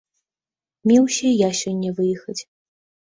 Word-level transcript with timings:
Меўся 0.91 1.23
і 1.33 1.35
я 1.47 1.53
сёння 1.63 1.89
выехаць. 2.01 2.39